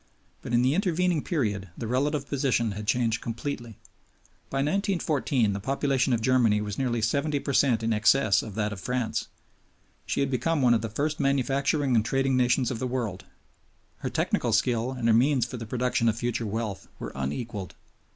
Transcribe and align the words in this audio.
But 0.41 0.51
in 0.51 0.63
the 0.63 0.73
intervening 0.73 1.23
period 1.23 1.69
the 1.77 1.85
relative 1.85 2.27
position 2.27 2.71
had 2.71 2.87
changed 2.87 3.21
completely. 3.21 3.77
By 4.49 4.57
1914 4.61 5.53
the 5.53 5.59
population 5.59 6.11
of 6.11 6.23
Germany 6.23 6.59
was 6.59 6.75
nearly 6.79 7.03
seventy 7.03 7.39
per 7.39 7.53
cent 7.53 7.83
in 7.83 7.93
excess 7.93 8.41
of 8.41 8.55
that 8.55 8.73
of 8.73 8.81
France; 8.81 9.27
she 10.07 10.21
had 10.21 10.31
become 10.31 10.63
one 10.63 10.73
of 10.73 10.81
the 10.81 10.89
first 10.89 11.19
manufacturing 11.19 11.95
and 11.95 12.03
trading 12.03 12.35
nations 12.35 12.71
of 12.71 12.79
the 12.79 12.87
world; 12.87 13.25
her 13.97 14.09
technical 14.09 14.53
skill 14.53 14.91
and 14.91 15.07
her 15.07 15.13
means 15.13 15.45
for 15.45 15.57
the 15.57 15.67
production 15.67 16.09
of 16.09 16.17
future 16.17 16.47
wealth 16.47 16.87
were 16.97 17.11
unequaled. 17.13 17.75